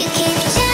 You 0.00 0.08
keep 0.12 0.69